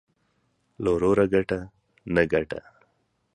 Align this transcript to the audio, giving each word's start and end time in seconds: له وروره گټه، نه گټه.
له 0.83 0.89
وروره 0.95 1.25
گټه، 1.33 1.59
نه 2.13 2.23
گټه. 2.31 2.59